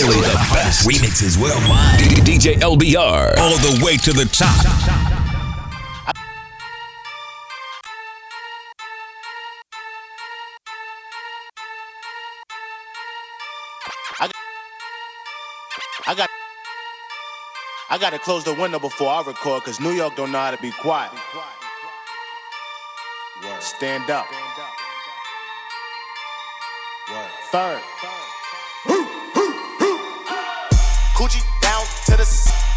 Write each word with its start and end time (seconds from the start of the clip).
Only 0.00 0.14
the 0.20 0.48
best 0.54 0.88
remixes 0.88 1.36
worldwide. 1.42 1.98
DJ 2.24 2.54
LBR. 2.60 3.36
All 3.36 3.58
the 3.58 3.82
way 3.84 3.96
to 3.96 4.12
the 4.12 4.26
top. 4.26 4.64
I 16.06 16.14
got 16.14 16.30
I 17.90 17.98
gotta 17.98 18.18
close 18.18 18.44
the 18.44 18.54
window 18.54 18.78
before 18.78 19.08
I 19.08 19.22
record 19.26 19.64
cause 19.64 19.80
New 19.80 19.90
York 19.90 20.14
don't 20.14 20.30
know 20.30 20.38
how 20.38 20.52
to 20.52 20.62
be 20.62 20.70
quiet. 20.70 21.10
Stand 23.60 24.08
up. 24.10 24.26
Third. 27.50 27.80
To 32.08 32.16
the 32.16 32.24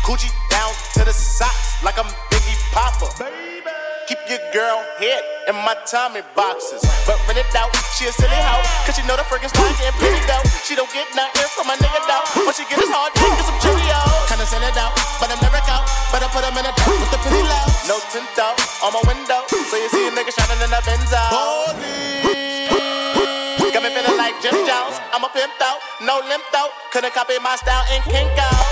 coochie 0.03 0.27
down 0.52 0.76
to 0.91 1.08
the 1.08 1.16
socks 1.16 1.80
like 1.88 1.95
I'm 1.95 2.08
Biggie 2.27 2.59
Popper. 2.76 3.08
Keep 4.12 4.27
your 4.27 4.44
girl 4.52 4.84
head 4.99 5.23
in 5.48 5.55
my 5.63 5.71
Tommy 5.88 6.20
boxes. 6.35 6.84
But 7.07 7.16
rent 7.31 7.40
it 7.40 7.48
out, 7.55 7.71
she 7.95 8.12
a 8.12 8.12
silly 8.12 8.35
hoe. 8.35 8.59
Cause 8.84 8.99
she 8.99 9.07
know 9.07 9.16
the 9.16 9.23
friggin' 9.31 9.48
style 9.48 9.71
getting 9.80 9.95
pretty 10.04 10.20
dope. 10.27 10.44
She 10.67 10.76
don't 10.76 10.91
get 10.91 11.07
nothing 11.16 11.48
from 11.55 11.71
my 11.71 11.80
nigga 11.80 12.04
though. 12.12 12.44
What 12.44 12.59
she 12.59 12.67
get 12.67 12.84
is 12.84 12.91
hard 12.91 13.16
dick 13.16 13.31
and 13.31 13.48
some 13.48 13.55
Cheerios. 13.63 14.27
Kinda 14.27 14.44
send 14.52 14.67
it 14.67 14.76
out, 14.76 14.91
but 15.23 15.32
I'm 15.32 15.40
never 15.40 15.63
out. 15.71 15.88
Better 16.12 16.27
put 16.35 16.43
them 16.43 16.59
in 16.59 16.68
a 16.68 16.73
dark 16.76 16.91
with 16.99 17.12
the 17.16 17.20
pretty 17.23 17.40
low. 17.48 17.66
No 17.88 18.04
tint 18.12 18.35
out 18.35 18.59
on 18.84 18.91
my 18.91 19.04
window. 19.07 19.48
So 19.48 19.79
you 19.79 19.88
see 19.95 20.07
a 20.07 20.12
nigga 20.12 20.35
shining 20.35 20.59
in 20.59 20.76
a 20.76 20.84
Benzo. 20.84 21.23
Got 23.71 23.79
me 23.79 23.95
feeling 23.95 24.20
like 24.20 24.35
Jim 24.43 24.59
Jones. 24.68 24.99
I'm 25.16 25.23
a 25.23 25.32
pimp 25.32 25.55
out, 25.63 25.79
no 26.04 26.20
limp 26.27 26.43
out. 26.52 26.76
Couldn't 26.91 27.16
copy 27.16 27.40
my 27.40 27.55
style 27.55 27.88
in 27.95 28.04
Kinko's. 28.12 28.71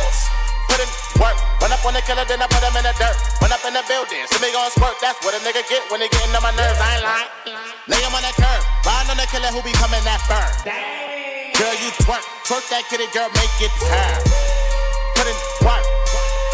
Put 0.80 0.88
in 0.88 1.20
work. 1.20 1.36
Run 1.60 1.76
up 1.76 1.84
on 1.84 1.92
the 1.92 2.00
killer, 2.08 2.24
then 2.24 2.40
I 2.40 2.48
put 2.48 2.64
him 2.64 2.72
in 2.72 2.88
the 2.88 2.96
dirt. 2.96 3.12
Run 3.44 3.52
up 3.52 3.60
in 3.68 3.76
the 3.76 3.84
building, 3.84 4.24
see 4.32 4.40
me 4.40 4.48
gon' 4.56 4.72
squirt. 4.72 4.96
That's 5.04 5.20
what 5.28 5.36
a 5.36 5.44
nigga 5.44 5.60
get 5.68 5.84
when 5.92 6.00
they 6.00 6.08
getting 6.08 6.32
on 6.32 6.40
my 6.40 6.56
nerves. 6.56 6.80
I 6.80 6.96
ain't 6.96 7.04
lying. 7.04 7.32
Lay 7.92 8.00
him 8.00 8.16
on 8.16 8.24
the 8.24 8.32
curb. 8.40 8.64
Riding 8.88 9.12
on 9.12 9.20
the 9.20 9.28
killer 9.28 9.52
who 9.52 9.60
be 9.60 9.76
coming 9.76 10.00
that 10.08 10.24
fur. 10.24 10.40
Girl, 11.60 11.76
you 11.84 11.92
twerk. 12.08 12.24
Twerk 12.48 12.64
that 12.72 12.88
kitty, 12.88 13.12
girl, 13.12 13.28
make 13.36 13.52
it 13.60 13.76
turn. 13.76 14.24
Put 15.20 15.28
in 15.28 15.36
work. 15.68 15.84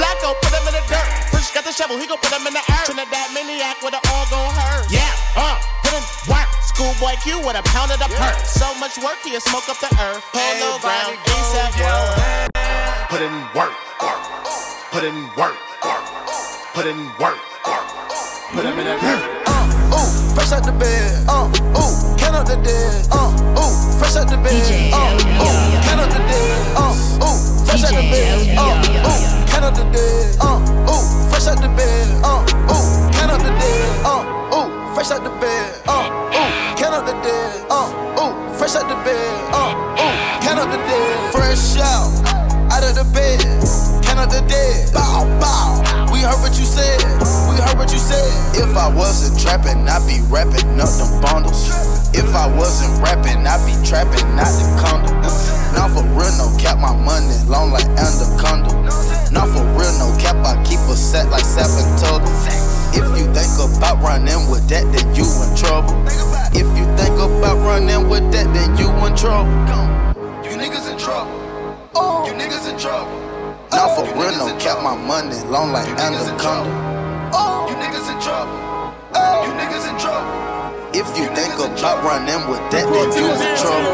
Flacco, 0.02 0.34
put 0.42 0.58
him 0.58 0.74
in 0.74 0.74
the 0.74 0.82
dirt. 0.90 1.06
Fresh 1.30 1.54
got 1.54 1.62
the 1.62 1.70
shovel, 1.70 2.02
he 2.02 2.10
gon' 2.10 2.18
put 2.18 2.34
him 2.34 2.50
in 2.50 2.58
the 2.58 2.66
earth. 2.66 2.90
Trinidad 2.90 3.30
maniac 3.30 3.78
with 3.86 3.94
it 3.94 4.02
all 4.10 4.26
gon' 4.34 4.50
hurt. 4.58 4.90
Yeah, 4.90 5.06
uh, 5.38 5.62
put 5.86 5.94
in 5.94 6.02
work. 6.26 6.50
Schoolboy 6.66 7.14
Q 7.22 7.46
with 7.46 7.62
a 7.62 7.64
pound 7.70 7.94
of 7.94 8.02
the 8.02 8.10
perk. 8.18 8.42
So 8.42 8.74
much 8.82 8.98
work, 8.98 9.22
he'll 9.22 9.38
smoke 9.38 9.70
up 9.70 9.78
the 9.78 9.94
earth. 10.02 10.26
Polo 10.34 10.82
ground, 10.82 11.14
ASAP 11.30 11.78
world. 11.78 12.10
Put 13.06 13.22
in 13.22 13.32
work, 13.54 13.72
work. 14.02 14.22
Put 14.92 15.04
in 15.04 15.16
work, 15.36 15.56
work. 15.84 16.06
Put 16.74 16.86
in 16.86 16.98
work, 17.20 17.40
work. 17.68 17.88
Put 18.54 18.66
him 18.66 18.80
in 18.80 18.86
the 18.86 18.96
dirt. 19.00 19.24
Uh, 19.48 19.96
ooh, 19.96 20.36
fresh 20.36 20.52
out 20.52 20.64
the 20.64 20.72
bed. 20.72 21.26
Uh, 21.28 21.48
ooh, 21.76 22.16
count 22.18 22.36
up 22.36 22.46
the 22.48 22.56
dead. 22.56 23.08
Uh, 23.12 23.32
ooh, 23.60 24.00
fresh 24.00 24.16
out 24.16 24.30
the 24.30 24.38
bed. 24.38 24.52
DJ 24.52 24.92
Uh, 24.92 25.16
ooh, 25.44 25.82
count 25.84 26.00
up 26.02 26.10
the 26.10 26.20
dead. 26.20 26.76
Uh, 26.76 26.96
ooh, 27.24 27.66
fresh 27.66 27.84
out 27.84 27.94
the 27.96 28.04
bed. 28.12 28.58
Uh, 28.58 28.76
ooh, 29.04 29.48
count 29.48 29.66
up 29.66 29.76
the 29.76 29.84
dead. 29.92 30.38
Uh, 30.40 30.60
ooh, 30.92 31.30
fresh 31.30 31.48
out 31.48 31.62
the 31.62 31.70
bed. 31.76 32.08
Uh, 32.24 32.44
ooh, 32.72 33.12
count 33.12 33.32
up 33.32 33.42
the 33.42 33.52
dead. 33.60 34.06
Uh, 34.06 34.56
ooh, 34.56 34.96
fresh 34.96 35.12
out 35.12 35.24
the 35.24 35.30
bed. 35.40 35.82
Uh, 35.88 36.08
ooh, 36.32 36.52
count 36.80 36.96
up 36.96 37.06
the 37.06 37.16
dead. 37.24 37.66
Uh, 37.70 38.20
ooh, 38.20 38.58
fresh 38.58 38.76
out 38.76 38.88
the 38.88 38.96
bed. 39.04 39.32
Uh, 39.52 39.72
ooh, 40.00 40.16
count 40.44 40.60
up 40.60 40.70
the 40.72 40.78
dead. 40.78 41.32
Fresh 41.32 41.78
out, 41.80 42.12
out 42.72 42.84
of 42.84 42.96
the 42.96 43.04
bed. 43.14 43.85
Count 44.16 44.32
up 44.32 44.42
the 44.42 44.48
dead. 44.48 44.94
Bow, 44.94 45.28
bow. 45.44 46.08
We 46.08 46.24
heard 46.24 46.40
what 46.40 46.56
you 46.56 46.64
said. 46.64 47.04
We 47.52 47.60
heard 47.60 47.76
what 47.76 47.92
you 47.92 48.00
said. 48.00 48.24
If 48.56 48.72
I 48.78 48.88
wasn't 48.88 49.36
trapping, 49.36 49.84
I'd 49.92 50.08
be 50.08 50.24
rapping 50.32 50.80
up 50.80 50.88
them 50.96 51.20
bundles. 51.20 51.68
If 52.16 52.32
I 52.32 52.48
wasn't 52.48 52.96
rapping, 53.04 53.44
I'd 53.44 53.60
be 53.68 53.76
trapping 53.84 54.24
out 54.40 54.56
the 54.56 54.64
condo. 54.80 55.12
Now 55.76 55.92
for 55.92 56.08
real, 56.16 56.32
no 56.40 56.48
cap, 56.56 56.80
my 56.80 56.96
money 56.96 57.36
long 57.52 57.72
like 57.76 57.84
anaconda. 58.00 58.72
Now 59.36 59.52
for 59.52 59.68
real, 59.76 59.92
no 60.00 60.16
cap, 60.16 60.40
I 60.48 60.56
keep 60.64 60.80
a 60.88 60.96
set 60.96 61.28
like 61.28 61.44
seven 61.44 61.84
total. 62.00 62.24
If 62.96 63.04
you 63.20 63.28
think 63.36 63.52
about 63.60 64.00
running 64.00 64.48
with 64.48 64.64
that, 64.72 64.88
then 64.96 65.12
you 65.12 65.28
in 65.28 65.52
trouble. 65.60 65.92
If 66.56 66.64
you 66.80 66.88
think 66.96 67.20
about 67.20 67.60
running 67.68 68.08
with 68.08 68.32
that, 68.32 68.48
then 68.56 68.78
you 68.80 68.88
in 69.04 69.12
trouble. 69.20 69.52
You 70.48 70.56
niggas 70.56 70.88
in 70.88 70.98
trouble. 70.98 71.36
You 72.26 72.32
niggas 72.32 72.72
in 72.72 72.80
trouble. 72.80 73.25
Now 73.72 73.88
for 73.96 74.06
real, 74.14 74.32
no 74.38 74.56
cap, 74.60 74.84
my 74.84 74.96
money 74.96 75.36
long 75.50 75.72
like 75.72 75.88
anaconda. 76.00 76.70
Oh, 77.34 77.68
you 77.70 77.76
niggas 77.76 78.08
in 78.12 78.20
trouble. 78.22 78.54
Oh, 79.14 79.46
you 79.46 79.52
niggas 79.60 79.86
in 79.90 79.98
trouble. 80.00 80.32
If 80.94 81.08
you 81.18 81.28
think 81.36 81.54
about 81.56 82.04
running 82.04 82.48
with 82.50 82.64
that, 82.72 82.86
then 82.88 83.12
you 83.12 83.28
in 83.32 83.56
trouble. 83.60 83.92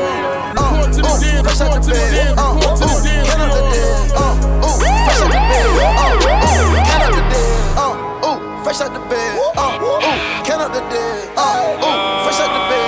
Uh, 0.54 0.86
ooh, 0.86 1.44
fresh 1.44 1.62
out 1.62 1.74
the 1.74 1.90
bed. 1.90 2.38
Uh, 2.38 2.54
ooh, 2.54 2.78
count 3.26 3.42
up 3.42 3.50
the 3.56 3.62
dead. 3.74 4.12
Uh, 4.14 4.38
ooh, 4.62 4.78
fresh 5.06 5.22
out 5.22 5.31
the 5.31 5.42
bed. 5.50 5.66
Uh, 5.81 6.22
ooh, 6.22 6.78
the 7.10 7.24
dead. 7.31 7.78
Uh, 7.78 8.28
ooh, 8.28 8.64
fresh 8.64 8.81
out 8.81 8.94
the 8.94 9.02
bed. 9.10 9.34
Uh, 9.58 9.81
ooh, 9.81 10.46
count 10.46 10.62
up 10.62 10.70
the 10.74 10.81
dead. 10.94 11.30
Uh, 11.38 11.81
ooh, 11.81 12.24
fresh 12.26 12.40
out 12.40 12.54
the 12.54 12.62
bed. 12.70 12.81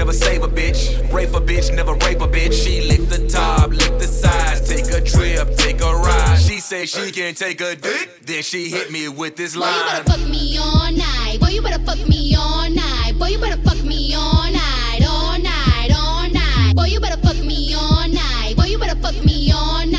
Never 0.00 0.14
save 0.14 0.42
a 0.42 0.48
bitch. 0.48 0.80
Rape 1.12 1.34
a 1.34 1.40
bitch, 1.40 1.74
never 1.76 1.92
rape 1.92 2.22
a 2.22 2.26
bitch. 2.26 2.54
She 2.54 2.80
lick 2.88 3.06
the 3.10 3.28
top, 3.28 3.68
lick 3.68 3.98
the 3.98 4.06
sides. 4.06 4.66
Take 4.66 4.88
a 4.98 5.00
trip, 5.02 5.54
take 5.56 5.82
a 5.82 5.94
ride. 5.94 6.38
She 6.38 6.58
say 6.58 6.86
she 6.86 7.12
can 7.12 7.34
take 7.34 7.60
a 7.60 7.76
dick, 7.76 8.08
then 8.24 8.42
she 8.42 8.70
hit 8.70 8.90
me 8.90 9.08
with 9.08 9.36
this 9.36 9.54
line. 9.54 9.70
Boy, 9.74 9.84
you 9.84 9.92
better 9.92 10.10
fuck 10.10 10.30
me 10.30 10.56
all 10.58 10.90
night. 10.90 11.36
Boy, 11.38 11.48
you 11.48 11.60
better 11.60 11.84
fuck 11.84 12.08
me 12.08 12.34
all 12.34 12.70
night. 12.70 13.12
Boy, 13.18 13.26
you 13.26 13.38
better 13.38 13.60
fuck 13.60 13.82
me 13.84 14.14
all 14.14 14.50
night, 14.50 15.00
all 15.06 15.38
night, 15.38 15.90
all 15.94 16.30
night. 16.30 16.72
Boy, 16.74 16.86
you 16.86 16.98
better 16.98 17.20
fuck 17.20 17.36
me 17.36 17.74
all 17.74 18.08
night. 18.08 18.54
Boy, 18.56 18.68
you 18.72 18.78
better 18.78 18.98
fuck 19.02 19.22
me 19.22 19.52
all 19.52 19.84
night. 19.84 19.89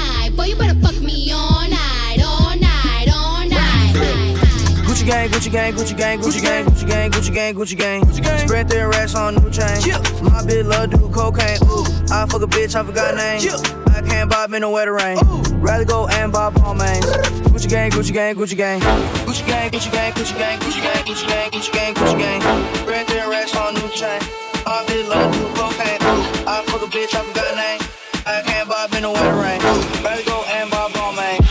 Gucci 5.02 5.10
gang, 5.10 5.30
Gucci 5.32 5.52
gang, 5.52 5.74
Gucci 5.74 5.98
gang, 5.98 6.20
Gucci 6.20 6.42
gang, 6.42 6.66
Gucci 6.66 6.86
gang, 6.86 7.10
Gucci 7.10 7.34
gang, 7.34 7.56
Gucci 7.56 7.76
gang. 7.76 8.02
Gucci 8.04 8.22
gang. 8.22 8.48
Spread 8.48 8.70
their 8.70 8.88
racks 8.88 9.16
on 9.16 9.34
new 9.34 9.50
chain. 9.50 9.82
My 10.22 10.46
bitch 10.46 10.64
love 10.64 10.92
do 10.92 11.10
cocaine. 11.10 11.58
Ooh, 11.64 11.82
I 12.14 12.28
fuck 12.30 12.44
a 12.44 12.46
bitch, 12.46 12.76
I 12.76 12.84
forgot 12.86 13.16
name. 13.16 13.42
I 13.90 14.02
can't 14.08 14.30
bob 14.30 14.54
in 14.54 14.62
the 14.62 14.70
wetter 14.70 14.94
rain. 14.94 15.18
Rather 15.58 15.86
go 15.86 16.08
and 16.08 16.32
bob 16.32 16.56
all 16.64 16.76
mains. 16.76 17.04
Gucci 17.50 17.68
gang, 17.68 17.90
Gucci 17.90 18.14
gang, 18.14 18.36
Gucci 18.36 18.56
gang. 18.56 18.80
Gucci 19.26 19.48
gang, 19.48 19.72
Gucci 19.72 19.92
gang, 19.92 20.14
Gucci 20.14 20.38
gang, 20.38 20.60
Gucci 20.60 20.82
gang, 20.84 21.04
Gucci 21.04 21.28
gang, 21.28 21.50
Gucci 21.50 21.72
gang, 21.74 21.94
Gucci 21.96 22.20
gang. 22.20 22.76
Spread 22.76 23.08
their 23.08 23.28
racks 23.28 23.56
on 23.56 23.74
new 23.74 23.90
chain. 23.90 24.22
My 24.68 24.86
bitch 24.86 25.10
love 25.10 25.34
do 25.34 25.42
cocaine. 25.58 25.98
Ooh, 26.04 26.46
I 26.46 26.62
fuck 26.68 26.84
a 26.84 26.86
bitch, 26.86 27.16
I 27.16 27.24
forgot 27.26 27.56
name. 27.58 27.82
I 28.28 28.44
can't 28.44 28.70
bob 28.70 28.94
in 28.94 29.02
the 29.02 29.10
wetter 29.10 29.34
rain. 29.34 29.60
Rather 30.06 30.24
go 30.26 30.44
and 30.48 30.70
bob 30.70 30.92
all 30.96 31.14
mains. 31.14 31.48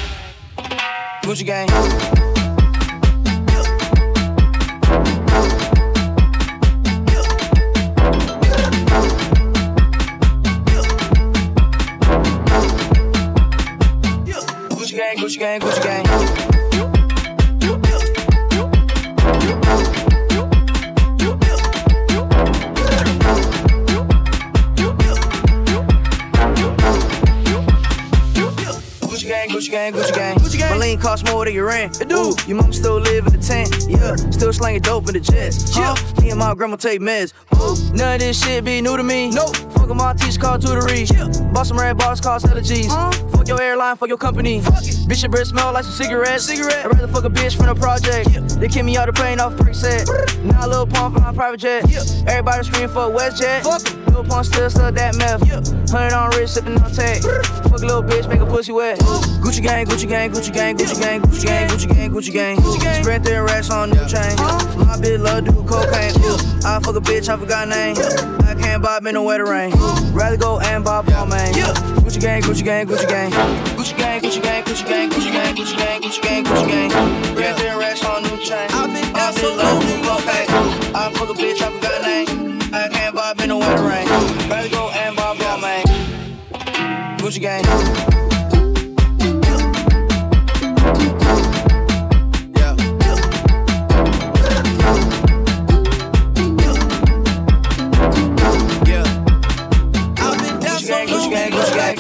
Gucci 1.25 1.45
gang. 1.45 1.67
Still 34.71 35.01
dope 35.01 35.09
in 35.09 35.15
the 35.15 35.21
jets. 35.21 35.77
Yeah, 35.77 35.97
me 36.21 36.31
and 36.31 36.39
my 36.39 36.55
grandma 36.55 36.77
take 36.77 37.01
meds. 37.01 37.33
Ooh, 37.57 37.93
none 37.93 38.15
of 38.15 38.21
this 38.21 38.41
shit 38.41 38.65
be 38.65 38.81
new 38.81 38.97
to 38.97 39.03
me. 39.03 39.31
Nope. 39.31 39.57
Fuck 39.73 39.89
my 39.89 40.15
teacher 40.15 40.39
called 40.39 40.63
tutory. 40.63 41.11
Yeah. 41.11 41.51
Bought 41.53 41.67
some 41.67 41.79
red 41.79 41.99
bars, 41.99 42.21
cost 42.21 42.47
hella 42.47 42.63
G's. 42.63 42.89
Uh, 42.89 43.11
fuck 43.33 43.49
your 43.49 43.61
airline, 43.61 43.97
fuck 43.97 44.09
your 44.09 44.19
company. 44.19 44.61
Fuck 44.61 44.85
it. 44.85 44.95
Bitch, 45.09 45.23
your 45.23 45.31
breath 45.31 45.49
smell 45.49 45.73
like 45.73 45.85
some 45.85 45.93
cigarettes. 45.93 46.45
Cigarette. 46.45 46.87
I'd 46.87 46.95
rather 46.95 47.09
fuck 47.09 47.25
a 47.25 47.31
bitch 47.31 47.57
from 47.57 47.67
the 47.67 47.75
project. 47.75 48.31
Yeah. 48.31 48.41
They 48.41 48.69
kick 48.69 48.85
me 48.85 48.97
out 48.97 49.07
the 49.07 49.13
plane 49.13 49.41
off 49.41 49.55
preset. 49.55 50.07
Now 50.45 50.67
a 50.67 50.69
Lil 50.69 50.87
Pump 50.87 51.17
for 51.17 51.21
my 51.21 51.33
private 51.33 51.59
jet. 51.59 51.91
Yeah. 51.91 52.03
Everybody 52.29 52.65
scream 52.65 52.89
for 52.89 53.11
WestJet. 53.11 53.65
Fuck 53.65 53.93
em. 53.93 54.00
Lil 54.13 54.25
Pump 54.25 54.45
still 54.45 54.71
stuck 54.71 54.95
that 54.95 55.17
meth. 55.17 55.43
Hundred 55.91 56.13
on 56.15 56.31
wrist, 56.31 56.55
sipping 56.55 56.81
on 56.81 56.91
tech. 56.93 57.23
Fuck 57.23 57.83
a 57.83 57.87
little 57.87 58.03
bitch, 58.03 58.29
make 58.29 58.41
a 58.41 58.47
pussy 58.47 58.73
wet. 58.73 58.99
Gucci 59.43 59.63
gang, 59.63 59.87
Gucci 59.87 60.09
gang, 60.09 60.31
Gucci 60.31 60.53
gang, 60.53 60.77
Gucci 60.77 61.01
gang, 61.01 61.21
Gucci 61.23 61.45
gang, 61.45 61.69
Gucci 61.69 61.89
gang, 61.89 62.11
Gucci 62.11 62.33
gang. 62.33 62.57
Gucci 62.59 62.81
gang. 62.81 63.03
Sprint 63.03 63.25
their 63.25 63.45
racks 63.45 63.71
on 63.71 63.91
new 63.91 64.07
chain. 64.07 64.37
My 64.77 64.97
bitch 65.01 65.19
love 65.19 65.45
do 65.45 65.53
cocaine. 65.65 66.15
I 66.65 66.81
fuck 66.83 66.97
a 66.97 67.01
bitch, 67.01 67.29
I 67.29 67.37
forgot 67.37 67.69
name. 67.69 67.97
I 68.47 68.55
can't 68.55 68.83
bob 68.83 69.07
in 69.07 69.15
the 69.15 69.23
wetter 69.23 69.47
rain. 69.47 69.73
Rather 70.13 70.37
go 70.37 70.61
and 70.61 70.85
bob 70.85 71.09
all 71.11 71.27
man. 71.27 71.53
Gucci 71.55 72.21
gang, 72.21 72.43
Gucci 72.43 72.65
gang, 72.65 72.87
Gucci 72.87 73.09
gang. 73.09 73.31
Gucci 73.77 73.97
gang, 73.97 74.21
Gucci 74.21 74.43
gang, 74.43 74.63
Gucci 74.65 74.87
gang, 74.87 75.11
Gucci 75.11 75.33
gang, 75.33 75.55
Gucci 75.55 75.77
gang, 75.77 76.03
Gucci 76.03 76.23
gang, 76.23 76.45
Gucci 76.45 76.69
gang. 76.69 76.91
Sprint 77.25 77.57
their 77.59 77.79
racks 77.79 78.05
on 78.05 78.23
new 78.23 78.37
chain. 78.39 78.69
I've 78.71 78.93
been 78.93 79.13
My 79.13 79.19
down 79.19 79.33
so 79.35 79.51
bitch 79.51 79.57
love 79.57 79.83
do 79.83 79.95
cocaine. 80.03 80.95
I 80.95 81.13
fuck 81.15 81.31
a 81.31 81.35
bitch, 81.35 81.63
I 81.63 81.71
forgot 81.73 82.03
name. 82.03 82.40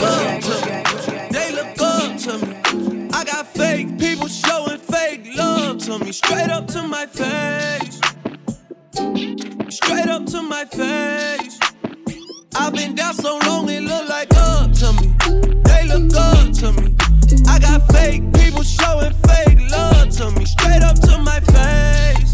To 0.03 0.67
me. 0.67 1.29
They 1.31 1.53
look 1.53 1.77
good 1.77 2.19
to 2.19 2.39
me. 2.47 3.09
I 3.13 3.25
got 3.25 3.47
fake 3.47 3.99
people 3.99 4.29
showing 4.29 4.79
fake 4.79 5.27
love 5.35 5.79
to 5.79 5.99
me 5.99 6.13
Straight 6.13 6.51
up 6.51 6.67
to 6.69 6.83
my 6.83 7.07
face. 7.07 8.01
Straight 9.75 10.09
up 10.09 10.27
to 10.27 10.43
my 10.43 10.65
face. 10.67 11.59
I've 12.57 12.75
been 12.75 12.95
down 12.95 13.15
so 13.15 13.39
long, 13.47 13.71
it 13.71 13.83
look 13.83 14.09
like 14.09 14.29
up 14.35 14.73
to 14.73 14.93
me. 15.01 15.10
Look 15.99 16.53
to 16.59 16.73
me. 16.73 16.95
I 17.49 17.59
got 17.59 17.91
fake 17.91 18.23
people 18.35 18.63
showing 18.63 19.13
fake 19.27 19.59
love 19.73 20.09
to 20.11 20.31
me. 20.31 20.45
Straight 20.45 20.83
up 20.83 20.97
to 21.01 21.19
my 21.19 21.41
face. 21.41 22.33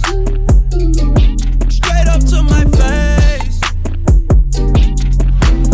Straight 1.75 2.07
up 2.07 2.23
to 2.27 2.43
my 2.43 2.65
face. 2.77 3.61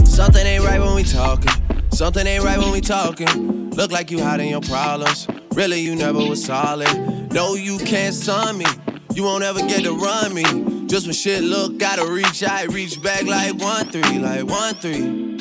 Something 0.08 0.46
ain't 0.46 0.64
right 0.64 0.78
when 0.78 0.94
we 0.94 1.02
talking. 1.02 1.50
Something 1.90 2.24
ain't 2.24 2.44
right 2.44 2.58
when 2.58 2.70
we 2.70 2.80
talking. 2.80 3.70
Look 3.70 3.90
like 3.90 4.12
you 4.12 4.22
hiding 4.22 4.50
your 4.50 4.60
problems. 4.60 5.26
Really, 5.54 5.80
you 5.80 5.96
never 5.96 6.20
was 6.20 6.44
solid. 6.44 7.32
No, 7.32 7.54
you 7.54 7.78
can't 7.78 8.14
sign 8.14 8.58
me. 8.58 8.66
You 9.14 9.24
won't 9.24 9.42
ever 9.42 9.58
get 9.58 9.82
to 9.82 9.96
run 9.96 10.32
me. 10.32 10.44
Just 10.86 11.06
when 11.06 11.14
shit 11.14 11.42
look, 11.42 11.78
gotta 11.78 12.06
reach, 12.06 12.44
I 12.44 12.64
reach 12.64 13.02
back 13.02 13.24
like 13.24 13.58
one 13.60 13.90
three, 13.90 14.20
like 14.20 14.46
one 14.46 14.74
three. 14.76 15.40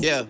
Yeah. 0.00 0.24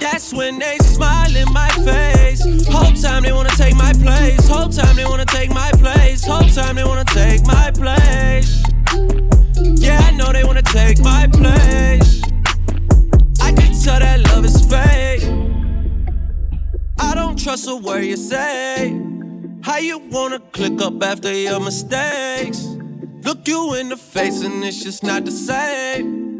That's 0.00 0.32
when 0.32 0.58
they 0.58 0.78
smile 0.78 1.34
in 1.36 1.52
my 1.52 1.68
face. 1.84 2.42
Whole 2.68 2.92
time 2.92 3.22
they 3.22 3.32
wanna 3.32 3.50
take 3.50 3.74
my 3.76 3.92
place. 3.92 4.48
Whole 4.48 4.68
time 4.68 4.96
they 4.96 5.04
wanna 5.04 5.26
take 5.26 5.50
my 5.50 5.70
place. 5.72 6.24
Whole 6.24 6.48
time 6.48 6.76
they 6.76 6.84
wanna 6.84 7.04
take 7.04 7.44
my 7.46 7.70
place. 7.70 8.62
Yeah, 9.62 10.00
I 10.02 10.10
know 10.12 10.32
they 10.32 10.42
wanna 10.42 10.62
take 10.62 11.00
my 11.00 11.26
place. 11.28 12.22
I 13.40 13.52
can 13.52 13.72
tell 13.82 14.00
that 14.00 14.20
love 14.28 14.44
is 14.44 14.64
fake. 14.66 15.22
I 16.98 17.14
don't 17.14 17.38
trust 17.38 17.68
a 17.68 17.76
word 17.76 18.04
you 18.04 18.16
say. 18.16 18.98
How 19.62 19.76
you 19.78 19.98
wanna 19.98 20.40
click 20.52 20.80
up 20.80 21.02
after 21.02 21.32
your 21.32 21.60
mistakes? 21.60 22.66
Look 23.22 23.46
you 23.46 23.74
in 23.74 23.90
the 23.90 23.96
face 23.96 24.42
and 24.42 24.64
it's 24.64 24.82
just 24.82 25.02
not 25.02 25.26
the 25.26 25.30
same. 25.30 26.39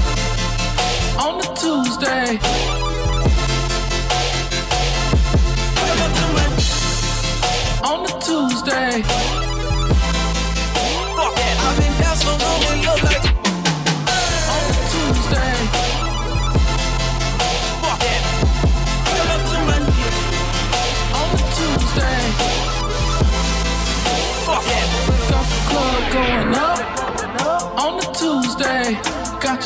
Hey. 2.31 2.60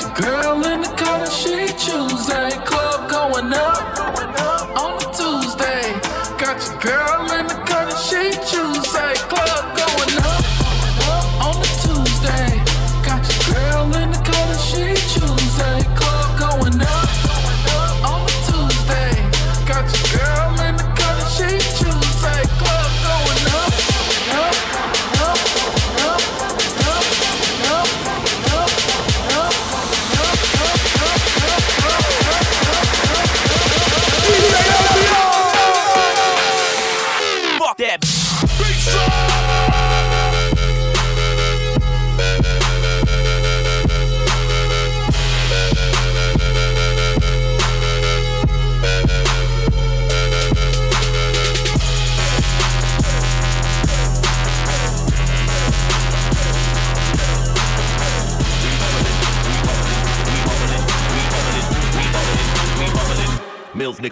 Girl 0.03 0.65
in 0.65 0.81
the 0.81 0.89
and 1.23 1.31
she 1.31 1.67
Tuesday. 1.77 2.49
Club 2.65 2.74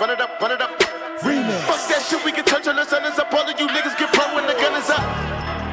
run 0.00 0.10
it 0.10 0.20
up, 0.20 0.40
run 0.40 0.50
it 0.50 0.60
up. 0.62 0.70
Remix. 1.20 1.60
Fuck 1.68 1.88
that 1.92 2.02
shit, 2.08 2.24
we 2.24 2.32
can 2.32 2.44
turn 2.44 2.62
till 2.62 2.74
the 2.74 2.84
sun 2.84 3.04
is 3.04 3.18
up. 3.18 3.32
All 3.32 3.44
of 3.44 3.60
you 3.60 3.68
niggas 3.68 3.98
get 3.98 4.12
pro 4.14 4.34
when 4.34 4.46
the 4.46 4.54
gun 4.54 4.74
is 4.80 4.88
up. 4.88 5.04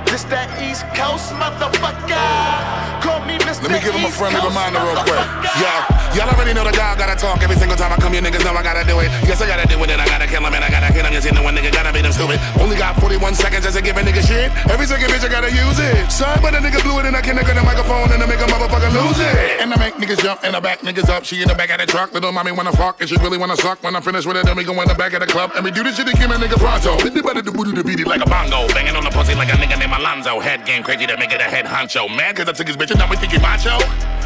This 0.05 0.24
that 0.25 0.51
East 0.62 0.84
Coast 0.93 1.31
motherfucker. 1.31 3.01
Call. 3.01 3.16
Let 3.27 3.72
me 3.72 3.79
give 3.84 3.91
him 3.91 4.05
a 4.05 4.12
friendly 4.12 4.39
reminder 4.39 4.79
real 4.79 4.96
quick. 5.03 5.19
Yeah. 5.60 6.15
Y'all 6.15 6.29
already 6.31 6.53
know 6.53 6.63
the 6.63 6.72
guy 6.72 6.96
gotta 6.96 7.19
talk 7.19 7.43
every 7.43 7.57
single 7.57 7.75
time 7.75 7.91
I 7.91 7.98
come. 7.98 8.13
You 8.13 8.22
niggas 8.22 8.43
know 8.46 8.55
I 8.55 8.63
gotta 8.63 8.88
do 8.88 9.00
it. 9.03 9.12
Yes, 9.27 9.41
I 9.41 9.48
gotta 9.48 9.67
do 9.67 9.75
it, 9.84 9.89
and 9.91 10.01
I 10.01 10.07
gotta 10.07 10.25
kill 10.25 10.41
him, 10.41 10.53
and 10.53 10.63
I 10.63 10.69
gotta 10.69 10.93
kill 10.93 11.05
him. 11.05 11.13
You 11.13 11.22
see, 11.22 11.31
no 11.36 11.43
one 11.43 11.53
nigga 11.53 11.72
gotta 11.72 11.91
be 11.91 12.01
them 12.01 12.15
stupid. 12.15 12.39
Only 12.57 12.77
got 12.77 12.96
41 13.01 13.36
seconds 13.36 13.65
just 13.67 13.75
to 13.75 13.84
give 13.84 13.98
a 13.98 14.01
nigga 14.01 14.24
shit. 14.24 14.50
Every 14.72 14.88
second 14.88 15.12
bitch, 15.12 15.25
I 15.25 15.29
gotta 15.29 15.51
use 15.51 15.77
it. 15.77 16.10
Sorry, 16.10 16.39
but 16.39 16.55
a 16.55 16.63
nigga 16.63 16.81
blew 16.81 16.98
it, 17.00 17.05
and 17.05 17.15
I 17.15 17.22
can't 17.22 17.38
get 17.38 17.53
the 17.53 17.62
microphone, 17.62 18.10
and 18.15 18.24
I 18.24 18.25
make 18.25 18.39
a 18.39 18.48
motherfucker 18.48 18.88
lose 18.96 19.19
it. 19.19 19.60
And 19.60 19.74
I 19.74 19.77
make 19.77 20.00
niggas 20.00 20.24
jump, 20.24 20.41
and 20.48 20.55
I 20.55 20.60
back 20.60 20.79
niggas 20.79 21.10
up. 21.10 21.25
She 21.25 21.41
in 21.43 21.50
the 21.50 21.55
back 21.55 21.69
of 21.69 21.84
the 21.84 21.86
truck. 21.86 22.13
Little 22.13 22.31
mommy 22.31 22.51
wanna 22.51 22.72
fuck, 22.72 23.01
and 23.01 23.10
she 23.10 23.17
really 23.17 23.38
wanna 23.38 23.57
suck. 23.57 23.84
When 23.84 23.93
I 23.96 24.00
finish 24.00 24.25
with 24.25 24.38
it, 24.38 24.46
then 24.46 24.55
we 24.55 24.63
go 24.63 24.74
in 24.81 24.88
the 24.88 24.96
back 24.96 25.12
of 25.13 25.19
the 25.19 25.27
club, 25.27 25.51
and 25.55 25.65
we 25.65 25.72
do 25.72 25.84
this 25.84 25.98
shit 25.98 26.07
to 26.07 26.13
give 26.15 26.31
a 26.31 26.36
nigga 26.36 26.57
pronto. 26.57 26.98
Hit 27.03 27.13
the 27.13 27.22
better 27.22 27.41
to 27.41 27.51
booty 27.51 27.74
to 27.74 27.84
beat 27.84 28.00
it 28.00 28.07
like 28.07 28.22
a 28.22 28.29
bongo. 28.29 28.67
Banging 28.74 28.96
on 28.96 29.03
the 29.03 29.12
pussy 29.12 29.36
like 29.36 29.50
a 29.50 29.57
nigga 29.60 29.77
named 29.77 29.91
Alonzo. 29.91 30.39
Head 30.39 30.65
game 30.65 30.84
crazy 30.84 31.05
to 31.05 31.17
make 31.17 31.34
it 31.34 31.41
a 31.41 31.50
head 31.51 31.65
honcho. 31.65 32.07
Mad 32.07 32.38
cause 32.38 32.48
I 32.48 32.53
took 32.53 32.67
his 32.67 32.77
bitch, 32.77 32.91
and 32.91 33.00
now 33.00 33.10
we 33.10 33.16
thinking 33.19 33.41
macho? 33.41 33.77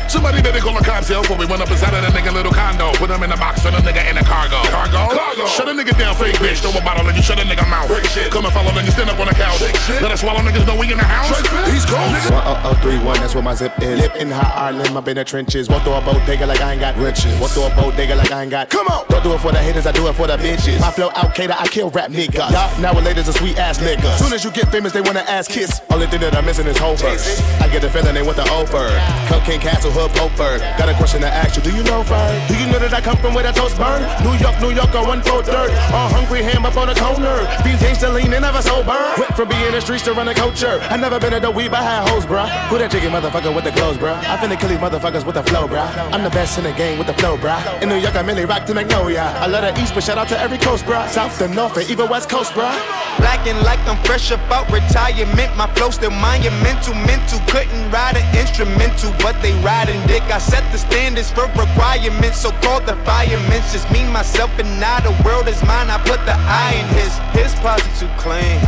Somebody 0.08 0.42
better 0.42 0.60
call 0.60 0.78
a 0.78 0.84
cops 0.84 1.08
here 1.08 1.22
before 1.22 1.38
we 1.38 1.46
run 1.46 1.62
up 1.62 1.70
inside 1.70 1.94
of 1.94 2.02
that 2.02 2.14
nigga 2.14 2.34
little 2.34 2.52
condo. 2.52 2.92
Put 2.98 3.10
him 3.10 3.24
in 3.24 3.32
a 3.32 3.38
box, 3.38 3.64
turn 3.64 3.74
the 3.74 3.80
nigga 3.80 4.08
in 4.10 4.16
the 4.16 4.24
cargo. 4.24 4.62
Cargo? 4.70 5.12
Cargo. 5.14 5.46
Shut 5.48 5.68
a 5.68 5.74
nigga 5.74 5.98
down, 5.98 6.16
fake 6.16 6.36
bitch. 6.36 6.60
Throw 6.62 6.72
a 6.72 6.84
bottle 6.84 7.08
and 7.08 7.16
you 7.16 7.24
shut 7.24 7.40
a 7.40 7.44
nigga 7.44 7.68
mouth. 7.70 7.90
Come 8.32 8.46
and 8.46 8.54
follow, 8.54 8.72
then 8.72 8.86
you 8.86 8.92
stand 8.92 9.10
up 9.10 9.20
on 9.20 9.28
the 9.28 9.34
couch. 9.34 9.62
Let 10.02 10.12
us 10.12 10.22
swallow 10.22 10.40
niggas 10.40 10.66
know 10.68 10.76
we 10.78 10.92
in 10.92 10.98
the 10.98 11.04
house. 11.04 11.32
He's 11.72 11.86
cold. 11.86 12.12
1031, 12.32 13.08
uh, 13.08 13.12
uh, 13.12 13.14
that's 13.22 13.36
where 13.36 13.44
my 13.44 13.54
zip 13.54 13.74
is. 13.82 14.00
Live 14.00 14.16
in 14.16 14.32
hot 14.32 14.54
Ireland, 14.56 14.98
I've 14.98 15.06
been 15.06 15.18
in 15.18 15.22
the 15.22 15.26
trenches. 15.26 15.70
Walk 15.70 15.84
through 15.84 15.94
a 15.94 16.02
bodega 16.02 16.46
like 16.46 16.62
I 16.62 16.74
ain't 16.74 16.82
got 16.82 16.96
riches. 16.98 17.40
Walk 17.40 17.52
through 17.52 17.68
a 17.68 17.76
bodega 17.76 18.16
like 18.16 18.32
I 18.32 18.44
ain't 18.44 18.52
got. 18.52 18.70
Come 18.70 18.88
on! 18.88 19.06
Don't 19.10 19.24
do 19.24 19.34
it 19.34 19.40
for 19.40 19.52
the 19.52 19.60
haters, 19.60 19.86
I 19.86 19.92
do 19.92 20.08
it 20.08 20.14
for 20.14 20.28
the 20.28 20.38
bitches. 20.38 20.80
My 20.80 20.92
flow 20.92 21.10
out, 21.16 21.36
cater, 21.36 21.56
I 21.58 21.68
kill 21.68 21.90
rap 21.90 22.10
niggas. 22.12 22.52
Y'all 22.52 22.82
nowadays 22.82 23.28
a 23.28 23.34
sweet 23.34 23.58
ass 23.58 23.80
nigga. 23.80 24.18
Soon 24.18 24.34
as 24.34 24.44
you 24.44 24.52
get 24.52 24.72
famous, 24.72 24.94
they 24.94 25.02
wanna 25.02 25.22
ass 25.22 25.48
kiss. 25.48 25.82
Only 25.90 26.08
thing 26.08 26.22
that 26.22 26.36
I'm 26.36 26.46
missing 26.46 26.68
is 26.68 26.78
Hofer. 26.78 27.08
I 27.08 27.68
get 27.70 27.82
the 27.82 27.90
feeling 27.90 28.14
they 28.14 28.24
want 28.24 28.38
the 28.38 28.50
over. 28.52 28.90
Cocaine 29.28 29.60
Castle, 29.60 29.92
Hood, 30.02 30.12
Poper. 30.18 30.58
Got 30.82 30.90
a 30.90 30.96
question 30.96 31.22
to 31.22 31.28
ask 31.28 31.56
you, 31.56 31.62
do 31.62 31.70
you 31.76 31.84
know 31.84 32.02
Fern? 32.02 32.34
Do 32.48 32.58
you 32.58 32.66
know 32.66 32.80
that 32.80 32.94
I 32.94 33.02
come 33.02 33.18
from 33.18 33.34
where 33.34 33.46
the 33.46 33.52
toast 33.52 33.78
burn? 33.78 34.02
New 34.26 34.34
York, 34.42 34.58
New 34.58 34.74
York, 34.74 34.90
on 34.98 35.06
one 35.06 35.22
four 35.22 35.44
dirt. 35.44 35.70
All 35.94 36.10
hungry 36.10 36.42
ham 36.42 36.66
up 36.66 36.76
on 36.76 36.90
a 36.90 36.96
corner. 36.96 37.46
Beans 37.64 37.82
changed 37.82 38.02
to 38.02 38.10
lean 38.10 38.34
and 38.34 38.42
never 38.42 38.62
sober. 38.62 38.98
Went 39.22 39.36
from 39.38 39.50
being 39.50 39.62
in 39.62 39.74
the 39.74 39.82
streets 39.82 40.04
to 40.10 40.14
running 40.14 40.34
culture. 40.34 40.82
I 40.90 40.98
never 40.98 41.20
been 41.20 41.34
at 41.34 41.44
the 41.44 41.52
weed, 41.52 41.70
I 41.70 41.84
had 41.84 42.10
hoes, 42.10 42.26
bruh. 42.26 42.50
Who 42.70 42.80
that 42.80 42.90
chicken 42.90 43.12
motherfucker 43.12 43.54
with 43.54 43.64
the 43.64 43.72
clothes, 43.78 43.98
bruh? 43.98 44.18
I 44.18 44.38
finna 44.42 44.58
kill 44.60 44.70
these 44.70 44.82
motherfuckers 44.82 45.26
with 45.26 45.36
the 45.36 45.44
flow, 45.44 45.68
bruh. 45.68 45.86
I'm 46.12 46.24
the 46.24 46.34
best 46.34 46.58
in 46.58 46.64
the 46.64 46.74
game 46.74 46.98
with 46.98 47.08
the 47.08 47.14
flow, 47.14 47.38
bruh. 47.38 47.62
In 47.84 47.90
New 47.90 48.02
York, 48.02 48.16
I 48.16 48.24
mainly 48.24 48.46
rock 48.46 48.66
to 48.66 48.74
Magnolia. 48.74 49.30
I 49.38 49.46
love 49.46 49.62
the 49.62 49.80
East, 49.82 49.94
but 49.94 50.04
shout 50.04 50.18
out 50.18 50.30
to 50.30 50.40
every 50.40 50.58
coast, 50.58 50.86
bruh. 50.86 51.08
South 51.10 51.38
to 51.38 51.48
North 51.48 51.78
and 51.78 51.88
even 51.90 52.10
West 52.10 52.28
Coast, 52.30 52.54
bruh. 52.54 52.74
Blacking 53.20 53.58
like 53.62 53.80
I'm 53.86 54.02
fresh 54.04 54.32
about 54.32 54.72
retirement. 54.72 55.56
My 55.56 55.68
flow 55.76 55.92
still 55.92 56.10
monumental, 56.10 56.96
mental. 56.96 57.40
Couldn't 57.46 57.92
ride 57.92 58.18
an 58.18 58.26
instrumental, 58.36 59.14
but 59.22 59.40
they 59.42 59.54
riding 59.82 60.06
dick. 60.08 60.24
I 60.24 60.38
set 60.38 60.64
the 60.72 60.78
standards 60.78 61.32
for 61.32 61.48
requirements, 61.58 62.42
so 62.42 62.52
called 62.64 62.86
the 62.86 62.96
firemen. 63.08 63.62
Just 63.72 63.90
me, 63.92 64.04
myself, 64.06 64.52
and 64.60 64.84
I. 64.84 65.02
The 65.02 65.12
world 65.24 65.48
is 65.48 65.62
mine. 65.64 65.90
I 65.90 65.98
put 65.98 66.20
the 66.26 66.36
eye 66.38 66.76
in 66.82 66.88
his. 66.96 67.12
His 67.34 67.54
posse 67.62 67.90
too 68.00 68.12
clean. 68.18 68.60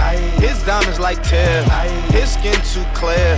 His 0.42 0.64
diamonds 0.64 1.00
like 1.00 1.22
tear. 1.24 1.64
His 2.12 2.34
skin 2.34 2.60
too 2.74 2.86
clear. 2.94 3.36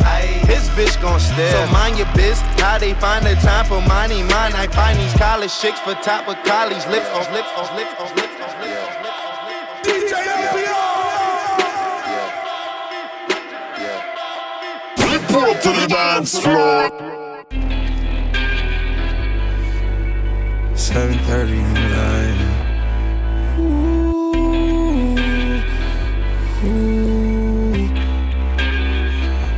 His 0.48 0.70
bitch 0.75 1.00
gon' 1.01 1.20
stare. 1.20 1.51
So 1.51 1.74
mind 1.74 1.98
your 1.98 2.08
biz. 2.15 2.39
How 2.62 2.77
they 2.77 2.94
find 2.94 3.25
the 3.25 3.36
time 3.36 3.65
for 3.65 3.82
money? 3.82 4.24
Mine. 4.24 4.53
I 4.55 4.67
find 4.67 4.98
these 5.00 5.13
college 5.13 5.53
chicks 5.60 5.79
for 5.79 5.94
top 5.96 6.27
of 6.27 6.36
college 6.44 6.86
lips 6.88 7.10
on 7.17 7.25
lips 7.34 7.51
on 7.58 7.75
lips 7.75 7.94
on 8.00 8.08
lips 8.15 8.36
on 8.39 8.51
lips 8.62 8.79
on 8.79 8.86
lips. 8.86 9.03
Report 15.15 15.62
to 15.62 15.70
the 15.70 15.88
dance 15.88 16.39
floor. 16.39 17.25
7:30 20.96 21.60
in 21.60 21.74
the 21.74 21.88
night. 21.92 22.40
Ooh, 23.60 24.32
ooh. 26.64 27.90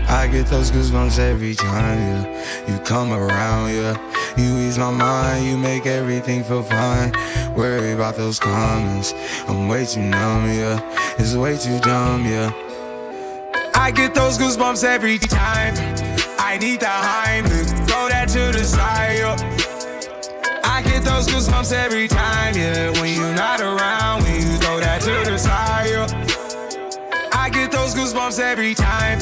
I 0.09 0.27
get 0.31 0.47
those 0.47 0.71
goosebumps 0.71 1.19
every 1.19 1.53
time, 1.53 1.99
yeah. 1.99 2.23
You 2.67 2.79
come 2.79 3.13
around, 3.13 3.69
yeah. 3.69 3.95
You 4.35 4.57
ease 4.65 4.79
my 4.79 4.89
mind, 4.89 5.45
you 5.45 5.59
make 5.59 5.85
everything 5.85 6.43
feel 6.43 6.63
fine. 6.63 7.11
Worry 7.55 7.91
about 7.91 8.15
those 8.15 8.39
comments. 8.39 9.13
I'm 9.47 9.67
way 9.67 9.85
too 9.85 10.01
numb, 10.01 10.49
yeah. 10.49 10.81
It's 11.19 11.35
way 11.35 11.55
too 11.55 11.79
dumb, 11.81 12.25
yeah. 12.25 12.51
I 13.75 13.91
get 13.91 14.15
those 14.15 14.39
goosebumps 14.39 14.83
every 14.83 15.19
time. 15.19 15.75
I 16.39 16.57
need 16.57 16.79
the 16.79 16.87
Heimlich, 16.87 17.69
throw 17.87 18.09
that 18.09 18.27
to 18.29 18.51
the 18.57 18.63
side, 18.63 19.19
yeah. 19.19 19.66
Get 20.97 21.05
those 21.05 21.27
goosebumps 21.27 21.71
every 21.73 22.07
time, 22.07 22.55
yeah. 22.55 22.89
When 22.99 23.13
you're 23.13 23.35
not 23.35 23.61
around, 23.61 24.23
when 24.23 24.33
you 24.41 24.57
throw 24.57 24.79
that 24.79 24.99
to 25.01 25.29
the 25.29 25.37
side, 25.37 25.89
yeah. 25.91 27.29
I 27.33 27.51
get 27.51 27.71
those 27.71 27.93
goosebumps 27.93 28.39
every 28.39 28.73
time. 28.73 29.19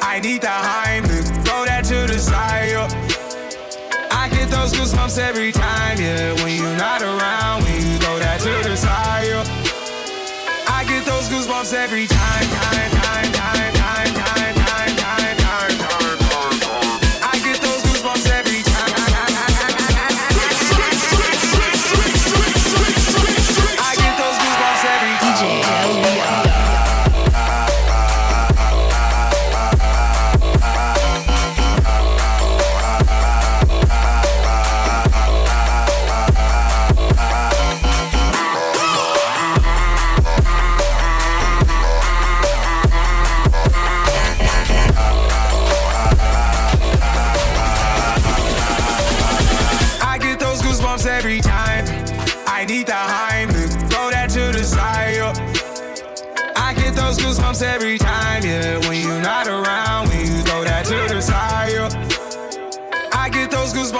I 0.00 0.20
need 0.20 0.42
the 0.42 0.46
Heimlich, 0.46 1.26
throw 1.44 1.64
that 1.64 1.84
to 1.86 2.06
the 2.06 2.20
side, 2.20 2.70
yeah. 2.70 2.86
I 4.12 4.28
get 4.28 4.48
those 4.48 4.72
goosebumps 4.72 5.18
every 5.18 5.50
time, 5.50 5.98
yeah. 5.98 6.34
When 6.44 6.54
you're 6.54 6.76
not 6.76 7.02
around, 7.02 7.64
when 7.64 7.74
you 7.74 7.98
throw 7.98 8.20
that 8.20 8.38
to 8.42 8.68
the 8.68 8.76
side, 8.76 9.26
yeah. 9.26 10.68
I 10.68 10.84
get 10.84 11.04
those 11.04 11.28
goosebumps 11.28 11.74
every 11.74 12.06
time, 12.06 12.77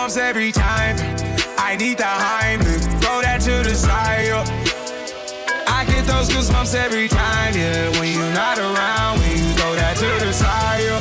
goosebumps 0.09 0.17
every 0.17 0.53
time. 0.53 0.97
I 1.59 1.77
need 1.77 1.99
the 1.99 2.05
Heimlich, 2.05 2.83
throw 3.03 3.21
that 3.21 3.41
to 3.43 3.69
the 3.69 3.75
side. 3.75 4.27
yeah. 4.27 4.45
I 5.67 5.85
get 5.85 6.07
those 6.07 6.31
goosebumps 6.31 6.75
every 6.75 7.09
time, 7.09 7.55
yeah. 7.55 7.91
When 8.00 8.12
you're 8.12 8.33
not 8.33 8.59
around, 8.59 9.19
when 9.21 9.31
you 9.31 9.53
throw 9.55 9.75
that 9.75 9.97
to 9.97 10.25
the 10.25 10.33
side. 10.33 10.83
yeah. 10.85 11.00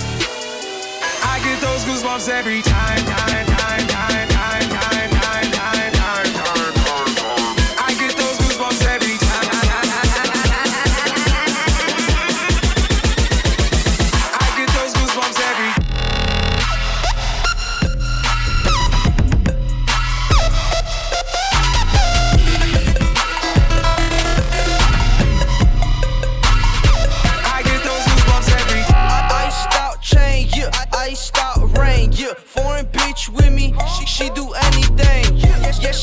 I 1.24 1.40
get 1.44 1.62
those 1.62 1.84
goosebumps 1.86 2.30
every 2.30 2.62
time, 2.62 3.06
time, 3.06 3.47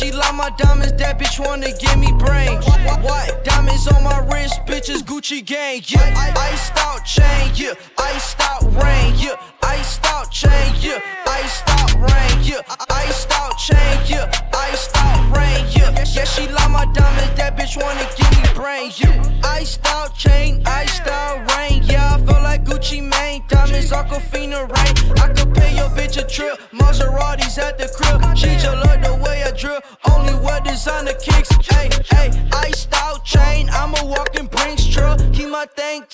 she 0.04 0.12
like 0.12 0.34
my 0.34 0.50
diamonds, 0.58 0.92
that 0.94 1.18
bitch 1.18 1.38
wanna 1.44 1.70
give 1.78 1.98
me 1.98 2.12
brain. 2.18 2.56
What? 3.02 3.44
Diamonds 3.44 3.88
on 3.88 4.02
my 4.04 4.18
wrist, 4.30 4.60
bitches 4.66 5.02
Gucci 5.02 5.44
gang, 5.44 5.82
yeah. 5.86 6.34
Iced 6.36 6.76
out 6.78 7.04
chain, 7.04 7.50
yeah. 7.54 7.74
Iced 7.98 8.43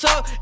my 0.03 0.40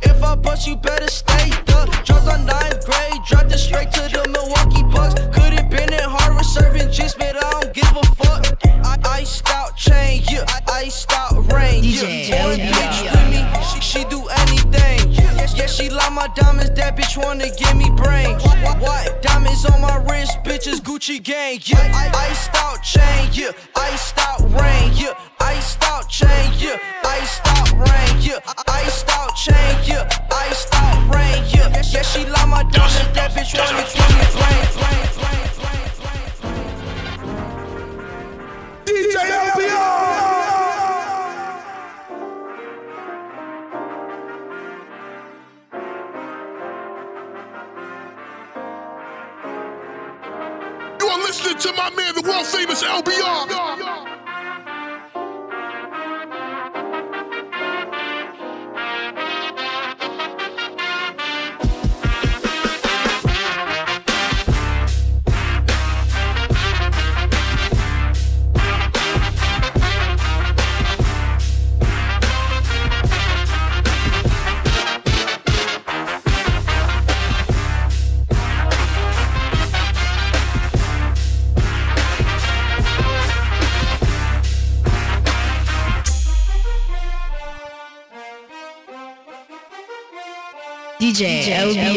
DJ, 91.09 91.45
LBR. 91.45 91.97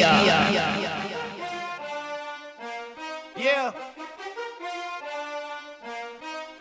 Yeah. 3.36 3.74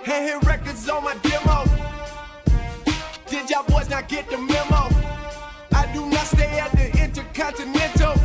Hand 0.04 0.24
hit 0.24 0.42
records 0.42 0.88
on 0.88 1.04
my 1.04 1.14
demo. 1.22 1.64
Did 3.28 3.48
y'all 3.50 3.62
boys 3.62 3.88
not 3.88 4.08
get 4.08 4.28
the 4.28 4.38
memo? 4.38 4.88
I 5.72 5.88
do 5.94 6.04
not 6.06 6.26
stay 6.26 6.58
at 6.58 6.72
the 6.72 6.90
Intercontinental. 7.00 8.18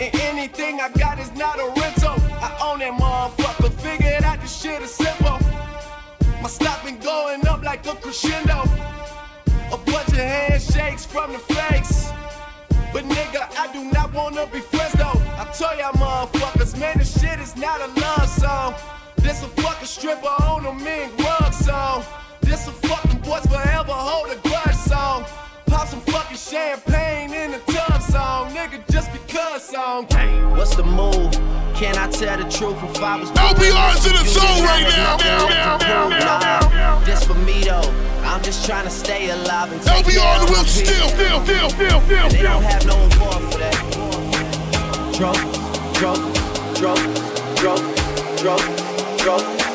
And 0.00 0.14
anything 0.22 0.80
I 0.80 0.88
got 0.88 1.18
is 1.18 1.30
not 1.32 1.58
a 1.58 1.70
rental. 1.78 2.16
I 2.40 2.58
own 2.62 2.78
that 2.78 2.98
motherfucker. 2.98 3.70
Figured 3.82 4.24
out 4.24 4.40
this 4.40 4.58
shit 4.58 4.80
is 4.80 4.94
simple. 4.94 5.38
My 6.40 6.48
stock 6.48 6.82
been 6.82 6.98
going 7.00 7.46
up 7.46 7.62
like 7.62 7.86
a 7.86 7.94
crescendo. 7.94 8.62
A 9.70 9.76
bunch 9.76 10.08
of 10.08 10.14
handshakes 10.14 11.04
from 11.04 11.34
the 11.34 11.38
fakes. 11.38 12.08
But 12.92 13.04
nigga, 13.04 13.48
I 13.56 13.72
do 13.72 13.84
not 13.84 14.12
wanna 14.12 14.46
be 14.46 14.60
friends 14.60 14.94
though. 14.94 15.20
I 15.36 15.44
tell 15.56 15.76
y'all 15.78 15.92
motherfuckers, 15.92 16.78
man, 16.78 16.98
this 16.98 17.20
shit 17.20 17.38
is 17.38 17.56
not 17.56 17.80
a 17.80 17.88
love 18.00 18.28
song. 18.28 18.74
This 19.16 19.42
a 19.42 19.48
fucking 19.48 19.86
stripper 19.86 20.26
on 20.26 20.66
a 20.66 20.72
mean 20.72 21.10
rug 21.18 21.52
song. 21.52 22.04
This 22.40 22.66
a 22.66 22.72
fucking 22.72 23.20
boys 23.20 23.44
forever 23.46 23.92
hold 23.92 24.30
a 24.30 24.36
grudge 24.48 24.76
song. 24.76 25.24
Pop 25.66 25.86
some 25.86 26.00
fucking 26.00 26.36
champagne 26.36 27.34
in 27.34 27.50
the 27.52 27.58
tub 27.72 28.00
song. 28.00 28.50
Nigga, 28.54 28.80
just 28.90 29.12
because 29.12 29.62
song. 29.62 30.06
What's 30.56 30.74
the 30.74 30.82
move? 30.82 31.32
Can 31.74 31.96
I 31.96 32.08
tell 32.08 32.36
the 32.36 32.48
truth 32.50 32.82
if 32.82 33.02
I 33.02 33.20
was 33.20 33.30
LBR's 33.30 34.06
in 34.06 34.12
the 34.12 34.24
zone 34.24 34.64
and 39.72 39.82
take 39.82 40.04
LBR 40.06 40.24
on 40.24 40.40
the 40.40 40.44
of 40.44 40.50
wheel, 40.50 40.62
my 40.62 40.68
still, 40.68 41.08
people. 41.08 41.18
still, 41.18 41.40
still, 41.44 41.70
still, 41.70 42.00
still, 42.00 42.28
they 42.28 42.42
don't 42.42 42.62
have 42.62 42.86
no 42.86 42.96
reward 42.96 43.42
for 43.52 43.58
that. 43.58 43.76
Drove, 45.18 45.40
drove, 45.94 46.22
drove, 46.74 47.02
drove, 47.56 47.84
drove, 48.38 49.18
drove. 49.18 49.67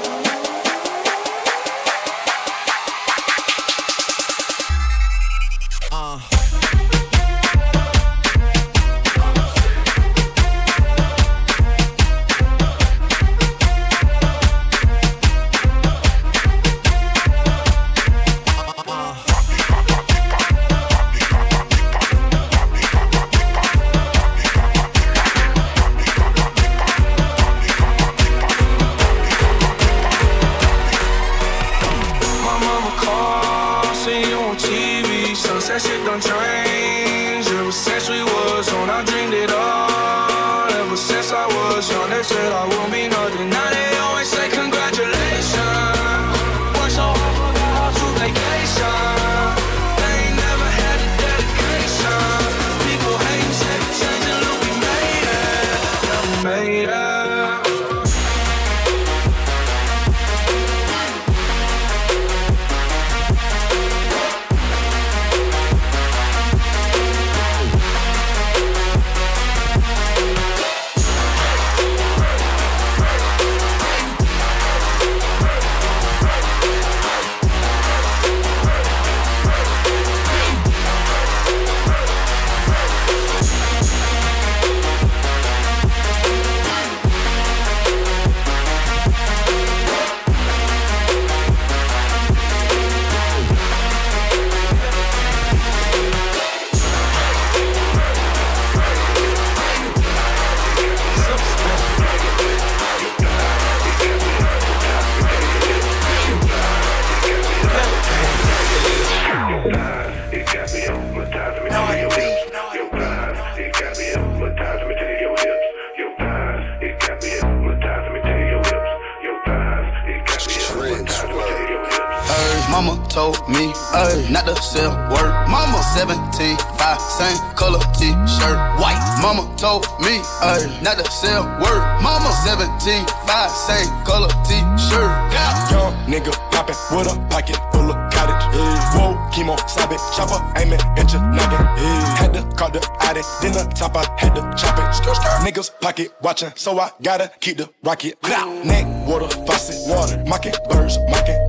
Told 129.64 129.88
me 130.04 130.20
ay, 130.44 130.60
not 130.84 131.00
to 131.00 131.10
sell 131.10 131.48
word. 131.64 131.80
Mama 132.04 132.28
17, 132.44 133.08
5, 133.08 133.50
same 133.50 133.88
color 134.04 134.28
t-shirt. 134.44 135.08
Yeah. 135.32 135.72
Young 135.72 135.94
nigga 136.12 136.34
poppin' 136.52 136.76
with 136.92 137.08
a 137.08 137.16
pocket 137.32 137.56
full 137.72 137.88
of 137.88 137.96
cottage. 138.12 138.44
Yeah. 138.52 138.92
Whoa, 138.92 139.16
chemo, 139.32 139.56
stop 139.70 139.94
it, 139.96 140.02
chopper, 140.16 140.40
aim 140.60 140.74
it, 140.74 140.84
inch 141.00 141.14
noggin. 141.16 141.64
Yeah. 141.80 142.20
Had 142.20 142.34
to 142.34 142.42
call 142.60 142.72
the 142.72 142.84
addict, 143.08 143.28
then 143.42 143.54
the 143.54 143.64
top 143.74 143.96
I 143.96 144.04
had 144.20 144.36
to 144.36 144.42
chop 144.60 144.78
it. 144.80 144.88
Skr, 145.00 145.16
skr. 145.16 145.40
Niggas 145.48 145.72
pocket 145.80 146.12
watchin', 146.22 146.52
so 146.56 146.78
I 146.78 146.92
gotta 147.02 147.32
keep 147.40 147.56
the 147.56 147.70
rocket. 147.84 148.22
Neck, 148.22 148.86
water, 149.08 149.30
faucet, 149.48 149.80
water, 149.88 150.22
mocking, 150.28 150.56
birds, 150.70 150.98
mocking. 151.08 151.40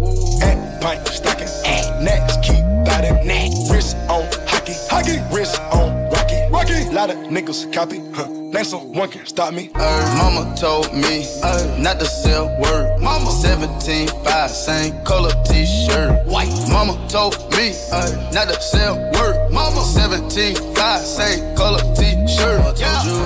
And 0.41 0.81
pint, 0.81 1.05
stocking, 1.09 1.51
next, 2.05 2.45
keep 2.45 2.63
biting. 2.87 3.27
Neck, 3.27 3.51
wrist 3.69 3.97
on 4.09 4.23
Lot 7.05 7.17
of 7.17 7.23
niggas 7.31 7.71
copy, 7.71 8.01
huh? 8.15 8.27
Name 8.29 8.65
someone 8.65 9.11
can 9.11 9.27
stop 9.27 9.53
me. 9.53 9.69
Ay, 9.75 10.17
mama 10.17 10.55
told 10.57 10.91
me 10.95 11.29
ay, 11.43 11.79
not 11.79 11.99
to 12.01 12.07
sell 12.07 12.47
word. 12.59 12.99
Mama 12.99 13.31
17, 13.31 14.09
5, 14.09 14.51
same 14.51 15.05
color 15.05 15.31
t-shirt. 15.45 16.25
White. 16.25 16.49
Mama 16.71 16.97
told 17.11 17.37
me 17.51 17.75
ay, 17.93 18.31
not 18.33 18.49
to 18.49 18.59
sell 18.59 18.97
word. 19.13 19.53
Mama 19.53 19.83
17, 19.85 20.57
5, 20.75 21.01
same 21.03 21.55
color 21.55 21.83
t-shirt. 21.95 22.59
Mama 22.61 22.73
told 22.73 23.05
you. 23.05 23.21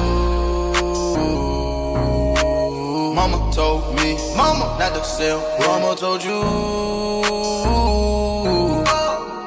Mama 3.14 3.52
told 3.54 3.94
me, 3.94 4.16
mama 4.36 4.76
not 4.80 4.92
to 4.92 5.04
sell. 5.04 5.38
Mama 5.60 5.94
told 5.94 6.24
you. 6.24 6.42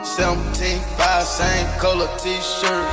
17, 0.05 0.80
5, 1.21 1.27
same 1.27 1.67
color 1.79 2.07
t-shirt. 2.17 2.86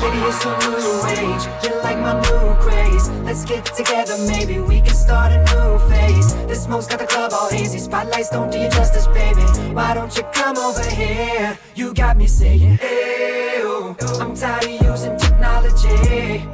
Baby, 0.00 0.18
it's 0.28 0.44
a 0.44 0.52
new 0.62 1.02
age. 1.08 1.44
You 1.64 1.74
like 1.82 1.98
my 1.98 2.14
new 2.20 2.54
craze. 2.62 3.08
Let's 3.24 3.44
get 3.44 3.64
together, 3.64 4.16
maybe 4.26 4.60
we 4.60 4.80
can 4.80 4.94
start 4.94 5.32
a 5.32 5.38
new 5.38 5.78
phase. 5.88 6.34
This 6.46 6.64
smoke's 6.64 6.86
got 6.86 7.00
the 7.00 7.06
club 7.06 7.32
all 7.32 7.50
hazy. 7.50 7.78
Spotlights 7.78 8.30
don't 8.30 8.50
do 8.52 8.58
you 8.58 8.68
justice, 8.68 9.06
baby. 9.08 9.42
Why 9.74 9.94
don't 9.94 10.16
you 10.16 10.22
come 10.32 10.56
over 10.56 10.88
here? 10.90 11.58
You 11.74 11.94
got 11.94 12.16
me 12.16 12.26
saying, 12.26 12.78
Ew. 12.80 13.96
I'm 14.20 14.34
tired 14.36 14.64
of 14.64 14.82
using 14.82 15.16
technology. 15.18 16.44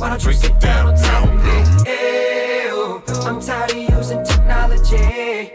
Why 0.00 0.08
don't 0.10 0.24
you 0.24 0.32
sit 0.32 0.58
down 0.60 0.88
and 0.88 0.98
tell 0.98 1.26
me? 1.44 1.56
Ew. 1.92 3.02
I'm 3.26 3.40
tired 3.40 3.70
of 3.70 3.96
using 3.98 4.24
technology. 4.24 5.52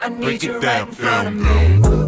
I 0.00 0.08
need 0.08 0.42
you 0.42 0.58
right 0.60 0.86
in 0.86 0.94
front 0.94 1.28
of 1.28 1.34
me. 1.34 2.05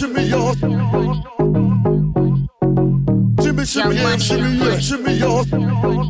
Shimmy, 0.00 0.22
yeah, 0.22 0.54
shimmy. 3.42 3.66
Shimmy, 3.66 3.96
yeah, 3.96 4.16
shimmy, 4.16 4.50
yeah, 4.56 4.78
shimmy, 4.78 5.12
yeah. 5.12 6.09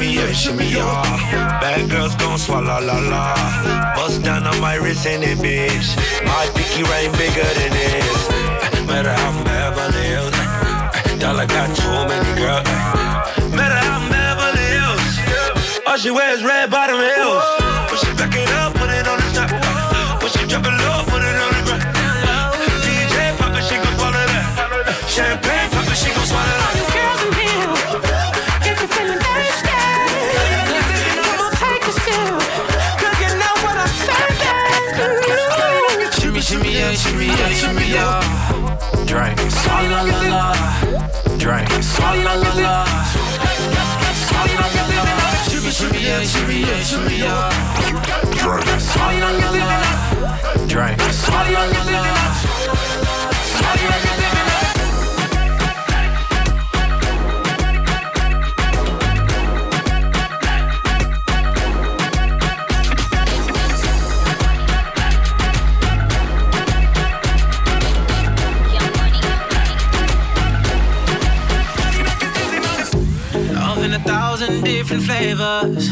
Shimmy, 0.00 0.14
yeah, 0.14 0.32
shimmy, 0.32 0.68
yeah. 0.70 1.60
Bad 1.60 1.90
girls 1.90 2.14
gon' 2.16 2.38
swallow 2.38 2.80
la 2.80 2.98
la. 3.12 3.34
Bust 3.94 4.22
down 4.22 4.46
on 4.46 4.60
my 4.60 4.74
wrist 4.74 5.06
and 5.06 5.22
it, 5.22 5.38
bitch. 5.38 5.96
My 6.24 6.46
pinky 6.54 6.82
ring 6.82 7.12
bigger 7.12 7.48
than 7.58 7.72
this. 7.72 8.86
Matter 8.86 9.12
how 9.12 9.30
I'm 9.30 9.44
Beverly 9.44 10.04
Hills. 10.12 11.20
Dollar 11.20 11.46
got 11.46 11.68
too 11.76 11.98
many 12.08 12.32
girls. 12.40 12.66
Matter 13.54 13.80
how 13.86 14.00
I'm 14.00 14.08
Beverly 14.10 14.66
Hills. 14.76 15.86
All 15.86 15.96
she 15.96 16.10
wears 16.10 16.42
red 16.42 16.70
bottom 16.70 16.96
heels. 16.96 17.44
When 17.90 17.98
she 18.00 18.10
back 18.16 18.34
it 18.34 18.50
up, 18.60 18.74
put 18.74 18.90
it 18.90 19.06
on 19.06 19.18
the 19.20 19.28
top. 19.36 19.50
When 20.22 20.30
she 20.32 20.46
drop 20.46 20.64
it 20.64 20.76
low, 20.84 21.04
put 21.12 21.22
it 21.22 21.36
on 21.44 21.52
the 21.56 21.62
ground. 21.66 21.84
DJ 22.84 23.36
pop 23.38 23.54
it, 23.56 23.64
she 23.68 23.76
gon' 23.76 23.94
swallow 23.96 24.26
that. 24.32 25.06
Champagne 25.08 25.49
yeah. 37.90 38.20
Drink, 39.06 39.38
swalla 39.50 40.02
la 40.02 40.20
la. 40.32 40.54
Drink, 41.38 41.70
swalla 41.82 42.34
la 42.36 42.52
la. 42.54 42.84
Swalla 44.26 44.66
la 44.76 44.84
la. 44.94 45.04
Shimmy, 45.48 45.70
shimmy, 45.70 46.00
yeah, 46.02 46.22
shimmy, 46.22 46.60
yeah, 46.60 46.82
shimmy, 46.82 47.16
yeah. 47.18 47.50
Drink, 48.38 48.80
swalla 48.80 49.30
la 49.40 49.50
la. 49.50 49.70
Drink, 50.66 51.00
la 51.72 51.82
la. 51.90 52.02
La 53.60 53.72
la. 54.34 54.39
Different 74.80 75.02
flavors. 75.02 75.90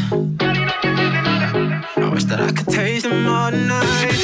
I 1.99 2.09
wish 2.11 2.25
that 2.25 2.41
I 2.41 2.51
could 2.53 2.69
taste 2.69 3.05
them 3.05 3.27
all 3.29 3.51
tonight. 3.51 4.18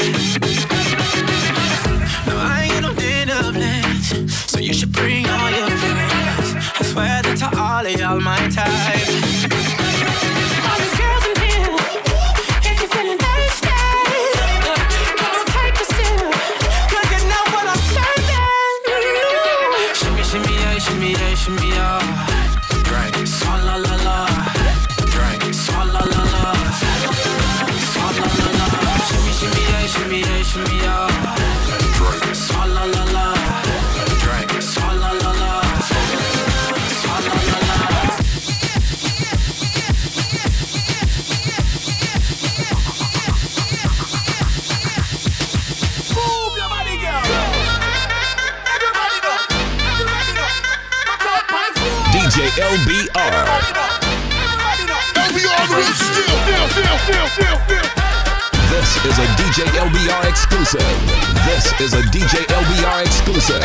Exclusive. 60.74 61.44
This 61.46 61.80
is 61.80 61.92
a 61.94 62.02
DJ 62.10 62.42
LBR 62.46 63.06
exclusive. 63.06 63.62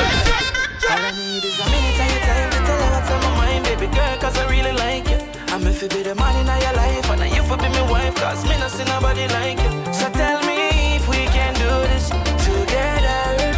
All 0.90 0.98
I 0.98 1.12
need 1.12 1.44
is 1.44 1.60
a 1.60 1.66
minute 1.66 2.00
of 2.00 2.10
your 2.12 2.22
time 2.22 2.50
to 2.52 2.60
tell 2.66 2.80
what's 2.94 3.10
on 3.10 3.22
my 3.22 3.38
mind, 3.38 3.64
baby 3.66 3.88
girl, 3.88 4.18
cause 4.20 4.38
I 4.38 4.50
really 4.50 4.74
like 4.74 5.10
you. 5.10 5.18
I'm 5.50 5.66
in 5.66 5.74
your 5.74 6.74
life, 6.74 7.10
and 7.10 7.36
you 7.36 7.44
for 7.44 7.58
be 7.58 7.70
my 7.70 7.92
wife, 7.92 8.16
cause 8.16 8.44
me 8.44 8.58
not 8.60 8.72
see 8.72 8.84
nobody 8.86 9.28
like 9.28 9.58
you. 9.58 9.72
So 9.94 10.10
tell 10.12 10.42
me 10.46 10.98
if 10.98 11.08
we 11.10 11.26
can 11.34 11.54
do 11.56 11.72
this 11.90 12.10
together. 12.46 13.58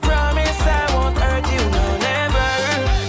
Promise 0.00 0.60
I 0.62 0.86
won't 0.94 1.18
hurt 1.18 1.46
you, 1.50 1.62
no, 1.74 1.86
never. 2.08 2.48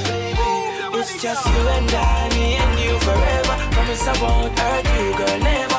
Baby, 0.10 1.00
it's 1.00 1.22
just 1.22 1.46
you 1.46 1.62
and 1.78 1.92
I, 1.94 2.30
me 2.36 2.56
and 2.56 2.80
you 2.80 2.98
forever. 3.00 3.56
Promise 3.76 4.08
I 4.08 4.16
won't 4.22 4.58
hurt 4.58 4.86
you, 4.98 5.18
girl, 5.18 5.40
never. 5.40 5.71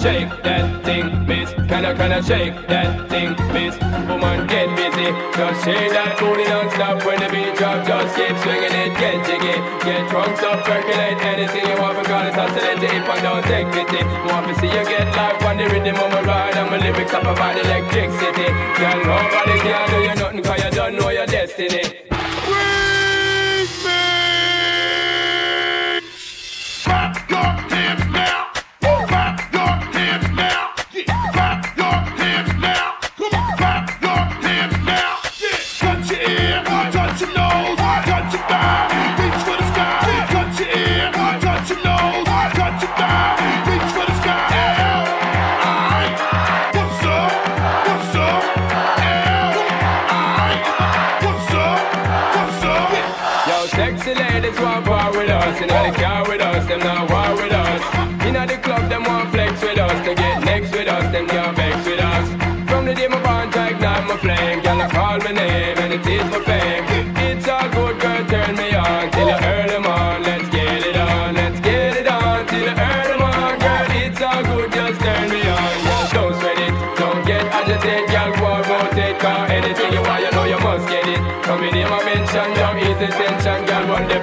Shake 0.00 0.32
that 0.42 0.84
thing, 0.84 1.26
miss. 1.26 1.50
Kinda, 1.68 1.94
kinda 1.94 2.22
shake 2.22 2.56
that 2.68 3.08
thing, 3.10 3.36
miss. 3.52 3.76
Woman, 4.08 4.46
get 4.46 4.68
busy. 4.76 5.12
Just 5.36 5.64
shake 5.64 5.92
that 5.92 6.18
booty 6.18 6.44
non-stop 6.48 7.04
when 7.04 7.20
the 7.20 7.28
beat 7.28 7.54
drop. 7.56 7.84
Just 7.86 8.16
keep 8.16 8.34
swinging 8.42 8.74
it, 8.82 8.92
get 8.96 9.16
jiggy. 9.26 9.56
Get 9.84 10.08
drunk 10.08 10.42
up, 10.42 10.64
percolate 10.64 11.20
anything 11.32 11.66
you 11.68 11.76
want. 11.80 11.98
It's 12.00 12.38
oscillate 12.38 12.82
it 12.82 12.92
and 12.92 13.22
don't 13.22 13.44
take 13.44 13.68
pity. 13.72 14.00
Want 14.28 14.48
to 14.48 14.54
see 14.60 14.66
you 14.66 14.84
get 14.84 15.08
live 15.16 15.42
on 15.44 15.56
the 15.58 15.64
rhythm 15.68 15.96
of 15.96 16.10
my 16.12 16.22
ride. 16.22 16.56
And 16.56 16.70
my 16.70 16.78
lyrics 16.78 17.12
up 17.12 17.22
about 17.22 17.56
electricity. 17.58 18.48
Girl, 18.78 18.98
nobody 19.04 19.56
can 19.60 19.90
do 19.90 19.96
you 20.08 20.14
nothing 20.14 20.42
cause 20.42 20.64
you 20.64 20.70
don't 20.70 20.94
know 20.96 21.10
your 21.10 21.26
destiny. 21.26 22.09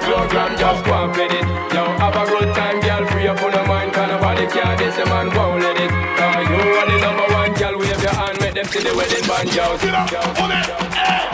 Program, 0.00 0.56
just 0.58 0.84
go 0.84 1.04
and 1.04 1.14
fit 1.14 1.32
it. 1.32 1.44
Yo, 1.74 1.84
have 1.98 2.16
a 2.16 2.24
good 2.26 2.54
time, 2.54 2.80
girl, 2.80 3.06
free 3.08 3.26
up 3.26 3.42
on 3.42 3.52
the 3.52 3.62
mind, 3.64 3.92
cause 3.92 4.08
nobody 4.08 4.46
care, 4.46 4.76
this 4.76 4.96
a 4.98 5.04
man 5.06 5.34
won't 5.34 5.62
let 5.62 5.76
it. 5.76 5.90
Cause 5.90 6.48
you 6.48 6.60
are 6.78 6.86
the 6.90 6.98
number 7.00 7.26
one, 7.34 7.52
girl, 7.54 7.78
wave 7.78 8.02
your 8.02 8.14
hand, 8.14 8.40
make 8.40 8.54
them 8.54 8.66
see 8.66 8.82
the 8.82 8.94
wedding 8.96 9.26
band, 9.26 9.54
yo. 9.54 9.76
Get 9.78 9.94
up 9.94 10.40
on 10.40 10.50
get 10.50 10.70
up. 10.70 11.27